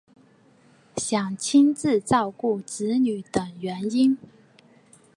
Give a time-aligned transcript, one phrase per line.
[0.97, 4.17] 想亲自照顾子女等原因